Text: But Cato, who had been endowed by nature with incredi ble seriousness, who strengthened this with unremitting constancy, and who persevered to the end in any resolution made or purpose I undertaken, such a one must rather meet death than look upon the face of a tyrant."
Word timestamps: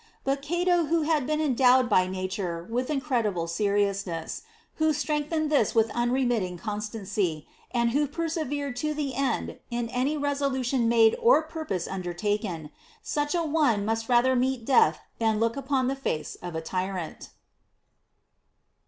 But 0.23 0.41
Cato, 0.41 0.85
who 0.85 1.03
had 1.03 1.27
been 1.27 1.39
endowed 1.39 1.87
by 1.87 2.07
nature 2.07 2.65
with 2.71 2.87
incredi 2.87 3.31
ble 3.31 3.45
seriousness, 3.45 4.41
who 4.77 4.93
strengthened 4.93 5.51
this 5.51 5.75
with 5.75 5.91
unremitting 5.91 6.57
constancy, 6.57 7.45
and 7.69 7.91
who 7.91 8.07
persevered 8.07 8.75
to 8.77 8.95
the 8.95 9.13
end 9.13 9.59
in 9.69 9.89
any 9.89 10.17
resolution 10.17 10.89
made 10.89 11.15
or 11.21 11.43
purpose 11.43 11.87
I 11.87 11.91
undertaken, 11.93 12.71
such 13.03 13.35
a 13.35 13.43
one 13.43 13.85
must 13.85 14.09
rather 14.09 14.35
meet 14.35 14.65
death 14.65 14.97
than 15.19 15.39
look 15.39 15.55
upon 15.55 15.87
the 15.87 15.95
face 15.95 16.33
of 16.41 16.55
a 16.55 16.61
tyrant." 16.61 17.29